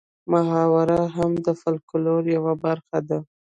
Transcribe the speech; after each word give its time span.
محاوره 0.31 0.99
هم 1.15 1.31
د 1.45 1.47
فولکلور 1.59 2.21
یوه 2.35 2.53
برخه 2.63 2.99
ده 3.09 3.19